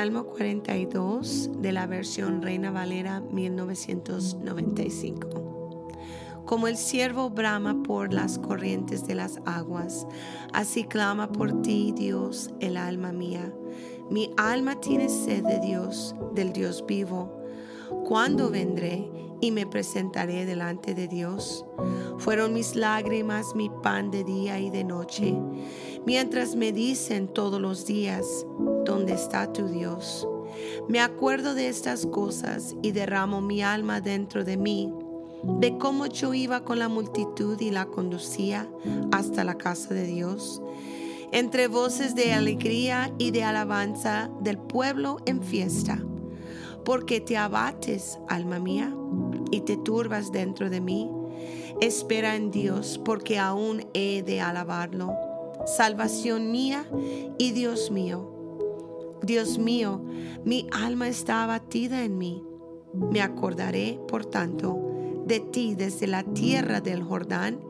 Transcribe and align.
Salmo 0.00 0.24
42 0.24 1.60
de 1.60 1.72
la 1.72 1.86
versión 1.86 2.40
Reina 2.40 2.70
Valera 2.70 3.20
1995. 3.20 5.90
Como 6.46 6.68
el 6.68 6.78
siervo 6.78 7.28
brama 7.28 7.82
por 7.82 8.14
las 8.14 8.38
corrientes 8.38 9.06
de 9.06 9.14
las 9.14 9.40
aguas, 9.44 10.06
así 10.54 10.84
clama 10.84 11.30
por 11.30 11.60
ti, 11.60 11.92
Dios, 11.94 12.48
el 12.60 12.78
alma 12.78 13.12
mía. 13.12 13.52
Mi 14.08 14.30
alma 14.38 14.80
tiene 14.80 15.10
sed 15.10 15.44
de 15.44 15.60
Dios, 15.60 16.14
del 16.32 16.54
Dios 16.54 16.82
vivo. 16.88 17.38
¿Cuándo 18.06 18.48
vendré 18.48 19.06
y 19.42 19.50
me 19.50 19.66
presentaré 19.66 20.46
delante 20.46 20.94
de 20.94 21.08
Dios? 21.08 21.66
Fueron 22.16 22.54
mis 22.54 22.74
lágrimas 22.74 23.54
mi 23.54 23.70
pan 23.82 24.10
de 24.10 24.24
día 24.24 24.58
y 24.60 24.70
de 24.70 24.84
noche, 24.84 25.36
mientras 26.06 26.56
me 26.56 26.72
dicen 26.72 27.28
todos 27.28 27.60
los 27.60 27.86
días, 27.86 28.46
¿dónde 28.84 29.14
está 29.14 29.52
tu 29.52 29.68
Dios? 29.68 30.26
Me 30.88 31.00
acuerdo 31.00 31.54
de 31.54 31.68
estas 31.68 32.06
cosas 32.06 32.74
y 32.82 32.92
derramo 32.92 33.40
mi 33.40 33.62
alma 33.62 34.00
dentro 34.00 34.44
de 34.44 34.56
mí, 34.56 34.92
de 35.60 35.78
cómo 35.78 36.06
yo 36.06 36.34
iba 36.34 36.64
con 36.64 36.78
la 36.78 36.88
multitud 36.88 37.60
y 37.60 37.70
la 37.70 37.86
conducía 37.86 38.68
hasta 39.12 39.44
la 39.44 39.56
casa 39.56 39.94
de 39.94 40.04
Dios 40.04 40.60
entre 41.32 41.68
voces 41.68 42.14
de 42.14 42.32
alegría 42.32 43.12
y 43.18 43.30
de 43.30 43.44
alabanza 43.44 44.30
del 44.40 44.58
pueblo 44.58 45.18
en 45.26 45.42
fiesta. 45.42 46.02
Porque 46.84 47.20
te 47.20 47.36
abates, 47.36 48.18
alma 48.28 48.58
mía, 48.58 48.92
y 49.50 49.60
te 49.60 49.76
turbas 49.76 50.32
dentro 50.32 50.70
de 50.70 50.80
mí. 50.80 51.10
Espera 51.80 52.36
en 52.36 52.50
Dios, 52.50 53.00
porque 53.04 53.38
aún 53.38 53.86
he 53.94 54.22
de 54.22 54.40
alabarlo. 54.40 55.29
Salvación 55.66 56.50
mía 56.50 56.86
y 57.38 57.52
Dios 57.52 57.90
mío. 57.90 59.18
Dios 59.22 59.58
mío, 59.58 60.02
mi 60.44 60.66
alma 60.72 61.08
está 61.08 61.44
abatida 61.44 62.04
en 62.04 62.16
mí. 62.16 62.42
Me 62.94 63.20
acordaré, 63.20 64.00
por 64.08 64.24
tanto, 64.24 64.90
de 65.26 65.40
ti 65.40 65.74
desde 65.74 66.06
la 66.06 66.24
tierra 66.24 66.80
del 66.80 67.02
Jordán 67.02 67.60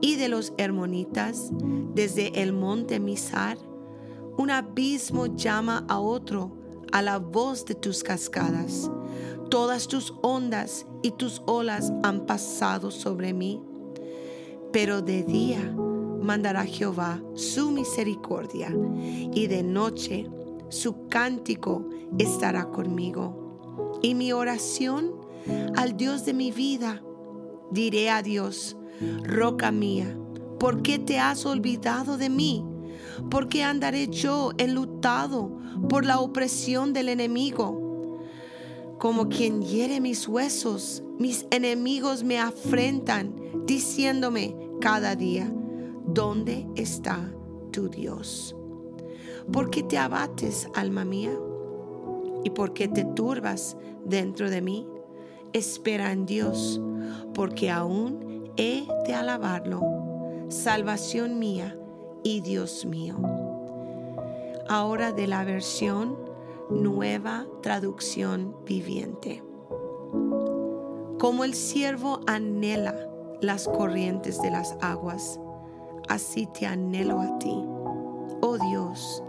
y 0.00 0.16
de 0.16 0.28
los 0.28 0.52
Hermonitas, 0.58 1.50
desde 1.94 2.42
el 2.42 2.52
monte 2.52 3.00
Misar. 3.00 3.58
Un 4.36 4.50
abismo 4.50 5.26
llama 5.26 5.84
a 5.88 5.98
otro 5.98 6.56
a 6.92 7.02
la 7.02 7.18
voz 7.18 7.64
de 7.64 7.74
tus 7.74 8.02
cascadas. 8.02 8.90
Todas 9.48 9.88
tus 9.88 10.14
ondas 10.22 10.86
y 11.02 11.12
tus 11.12 11.42
olas 11.46 11.92
han 12.02 12.26
pasado 12.26 12.90
sobre 12.90 13.32
mí. 13.32 13.62
Pero 14.72 15.02
de 15.02 15.24
día 15.24 15.74
mandará 16.20 16.64
Jehová 16.64 17.22
su 17.34 17.70
misericordia 17.70 18.74
y 19.32 19.46
de 19.46 19.62
noche 19.62 20.28
su 20.68 21.08
cántico 21.08 21.88
estará 22.18 22.70
conmigo. 22.70 23.98
Y 24.02 24.14
mi 24.14 24.32
oración 24.32 25.12
al 25.76 25.96
Dios 25.96 26.24
de 26.24 26.34
mi 26.34 26.52
vida. 26.52 27.02
Diré 27.70 28.10
a 28.10 28.22
Dios, 28.22 28.76
roca 29.22 29.70
mía, 29.70 30.16
¿por 30.58 30.82
qué 30.82 30.98
te 30.98 31.18
has 31.18 31.46
olvidado 31.46 32.16
de 32.16 32.28
mí? 32.28 32.64
¿Por 33.30 33.48
qué 33.48 33.62
andaré 33.62 34.08
yo 34.08 34.50
enlutado 34.58 35.58
por 35.88 36.04
la 36.04 36.18
opresión 36.20 36.92
del 36.92 37.08
enemigo? 37.08 38.18
Como 38.98 39.28
quien 39.28 39.62
hiere 39.62 40.00
mis 40.00 40.28
huesos, 40.28 41.02
mis 41.18 41.46
enemigos 41.50 42.24
me 42.24 42.38
afrentan, 42.38 43.34
diciéndome 43.66 44.56
cada 44.80 45.16
día, 45.16 45.50
¿dónde 46.12 46.66
está 46.76 47.32
tu 47.72 47.88
Dios? 47.88 48.56
¿Por 49.52 49.70
qué 49.70 49.82
te 49.82 49.98
abates, 49.98 50.68
alma 50.74 51.04
mía? 51.04 51.36
¿Y 52.44 52.50
por 52.50 52.72
qué 52.72 52.88
te 52.88 53.04
turbas 53.04 53.76
dentro 54.04 54.50
de 54.50 54.62
mí? 54.62 54.86
espera 55.52 56.12
en 56.12 56.26
Dios, 56.26 56.80
porque 57.34 57.70
aún 57.70 58.50
he 58.56 58.86
de 59.06 59.14
alabarlo, 59.14 59.80
salvación 60.48 61.38
mía 61.38 61.78
y 62.22 62.40
Dios 62.40 62.84
mío. 62.84 63.16
Ahora 64.68 65.12
de 65.12 65.26
la 65.26 65.44
versión 65.44 66.16
nueva 66.70 67.46
traducción 67.62 68.54
viviente. 68.64 69.42
Como 71.18 71.44
el 71.44 71.54
siervo 71.54 72.20
anhela 72.26 73.08
las 73.40 73.66
corrientes 73.66 74.40
de 74.40 74.50
las 74.50 74.76
aguas, 74.80 75.40
así 76.10 76.46
te 76.46 76.66
anhelo 76.66 77.20
a 77.20 77.38
ti. 77.38 77.56
Oh 78.42 78.58
Dios, 78.58 79.22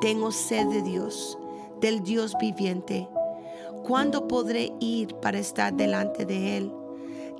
tengo 0.00 0.32
sed 0.32 0.66
de 0.66 0.82
Dios, 0.82 1.38
del 1.80 2.02
Dios 2.02 2.34
viviente 2.40 3.08
¿Cuándo 3.84 4.28
podré 4.28 4.72
ir 4.78 5.16
para 5.16 5.38
estar 5.40 5.74
delante 5.74 6.24
de 6.24 6.56
Él? 6.56 6.72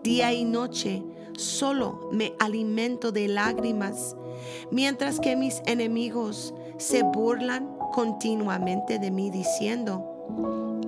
Día 0.02 0.32
y 0.32 0.44
noche 0.44 1.04
solo 1.36 2.08
me 2.10 2.32
alimento 2.41 3.12
de 3.12 3.28
lágrimas, 3.28 4.16
mientras 4.72 5.20
que 5.20 5.36
mis 5.36 5.62
enemigos 5.66 6.52
se 6.78 7.04
burlan 7.04 7.69
continuamente 7.92 8.98
de 8.98 9.12
mí 9.12 9.31
diciendo, 9.31 10.04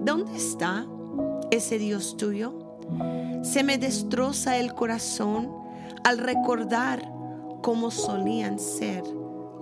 ¿dónde 0.00 0.36
está 0.36 0.86
ese 1.52 1.78
Dios 1.78 2.16
tuyo? 2.16 2.52
Se 3.42 3.62
me 3.62 3.78
destroza 3.78 4.56
el 4.56 4.74
corazón 4.74 5.52
al 6.02 6.18
recordar 6.18 7.12
cómo 7.64 7.90
solían 7.90 8.58
ser 8.58 9.02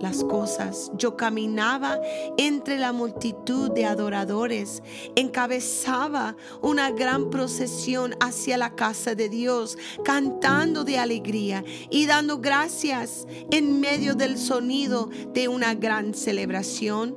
las 0.01 0.25
cosas. 0.25 0.91
Yo 0.97 1.15
caminaba 1.15 2.01
entre 2.37 2.77
la 2.77 2.91
multitud 2.91 3.71
de 3.71 3.85
adoradores, 3.85 4.83
encabezaba 5.15 6.35
una 6.61 6.91
gran 6.91 7.29
procesión 7.29 8.13
hacia 8.19 8.57
la 8.57 8.75
casa 8.75 9.15
de 9.15 9.29
Dios, 9.29 9.77
cantando 10.03 10.83
de 10.83 10.97
alegría 10.99 11.63
y 11.89 12.05
dando 12.05 12.39
gracias 12.39 13.25
en 13.51 13.79
medio 13.79 14.15
del 14.15 14.37
sonido 14.37 15.09
de 15.33 15.47
una 15.47 15.73
gran 15.73 16.13
celebración. 16.13 17.15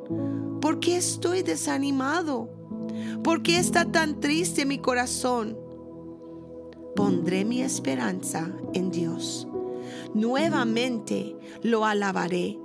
¿Por 0.61 0.79
qué 0.79 0.99
estoy 0.99 1.43
desanimado? 1.43 2.49
¿Por 3.25 3.43
qué 3.43 3.59
está 3.59 3.91
tan 3.91 4.21
triste 4.21 4.65
mi 4.65 4.79
corazón? 4.79 5.59
Pondré 6.95 7.45
mi 7.45 7.61
esperanza 7.61 8.53
en 8.73 8.93
Dios. 8.93 9.49
Nuevamente 10.15 11.37
lo 11.63 11.85
alabaré 11.85 12.59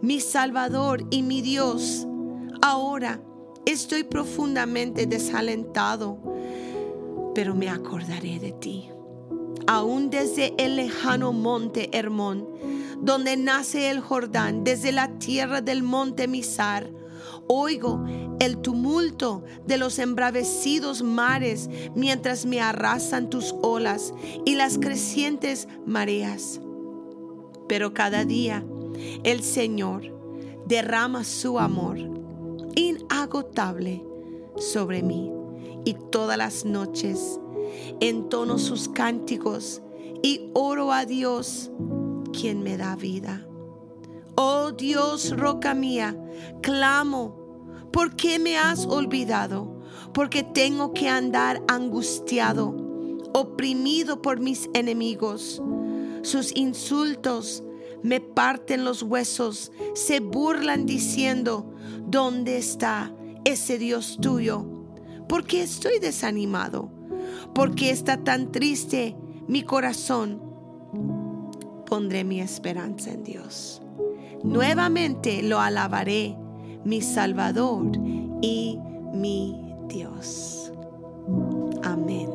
mi 0.00 0.20
Salvador 0.20 1.04
y 1.10 1.22
mi 1.22 1.42
Dios. 1.42 2.06
Ahora 2.62 3.20
estoy 3.66 4.04
profundamente 4.04 5.06
desalentado, 5.06 6.18
pero 7.34 7.54
me 7.54 7.68
acordaré 7.68 8.38
de 8.38 8.52
ti. 8.52 8.88
Aún 9.66 10.10
desde 10.10 10.54
el 10.58 10.76
lejano 10.76 11.32
monte 11.32 11.90
Hermón, 11.96 12.48
donde 13.00 13.36
nace 13.36 13.90
el 13.90 14.00
Jordán, 14.00 14.64
desde 14.64 14.92
la 14.92 15.18
tierra 15.18 15.60
del 15.60 15.82
monte 15.82 16.28
Misar, 16.28 16.90
oigo 17.48 18.04
el 18.40 18.58
tumulto 18.58 19.44
de 19.66 19.78
los 19.78 19.98
embravecidos 19.98 21.02
mares 21.02 21.68
mientras 21.94 22.46
me 22.46 22.60
arrasan 22.60 23.30
tus 23.30 23.54
olas 23.62 24.12
y 24.44 24.54
las 24.54 24.78
crecientes 24.78 25.68
mareas. 25.86 26.60
Pero 27.68 27.94
cada 27.94 28.24
día 28.24 28.64
el 29.24 29.42
Señor 29.42 30.02
derrama 30.66 31.24
su 31.24 31.58
amor 31.58 31.98
inagotable 32.74 34.04
sobre 34.56 35.02
mí 35.02 35.30
y 35.84 35.94
todas 36.10 36.38
las 36.38 36.64
noches 36.64 37.38
entono 38.00 38.58
sus 38.58 38.88
cánticos 38.88 39.82
y 40.22 40.50
oro 40.54 40.92
a 40.92 41.04
Dios 41.04 41.70
quien 42.32 42.62
me 42.62 42.76
da 42.76 42.96
vida. 42.96 43.46
Oh 44.34 44.72
Dios, 44.72 45.36
roca 45.36 45.74
mía, 45.74 46.16
clamo, 46.62 47.36
¿por 47.92 48.16
qué 48.16 48.38
me 48.38 48.56
has 48.56 48.86
olvidado? 48.86 49.80
Porque 50.14 50.42
tengo 50.42 50.94
que 50.94 51.08
andar 51.08 51.62
angustiado, 51.68 52.74
oprimido 53.34 54.22
por 54.22 54.40
mis 54.40 54.70
enemigos. 54.72 55.62
Sus 56.22 56.56
insultos 56.56 57.62
me 58.02 58.20
parten 58.20 58.84
los 58.84 59.02
huesos, 59.02 59.70
se 59.94 60.20
burlan 60.20 60.86
diciendo, 60.86 61.70
¿dónde 62.06 62.56
está 62.56 63.14
ese 63.44 63.78
Dios 63.78 64.18
tuyo? 64.20 64.66
¿Por 65.28 65.44
qué 65.44 65.62
estoy 65.62 65.98
desanimado? 65.98 66.90
¿Por 67.54 67.74
qué 67.74 67.90
está 67.90 68.24
tan 68.24 68.50
triste 68.50 69.16
mi 69.46 69.62
corazón? 69.62 70.42
Pondré 71.86 72.24
mi 72.24 72.40
esperanza 72.40 73.10
en 73.10 73.22
Dios. 73.22 73.81
Nuevamente 74.42 75.42
lo 75.42 75.60
alabaré, 75.60 76.36
mi 76.84 77.00
Salvador 77.00 77.92
y 78.40 78.78
mi 79.12 79.74
Dios. 79.88 80.72
Amén. 81.82 82.30